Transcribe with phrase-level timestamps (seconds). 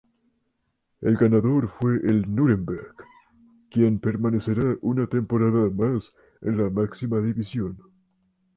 [1.01, 2.95] El ganador fue el Núremberg,
[3.69, 7.77] quien permanecerá una temporada más en la máxima división.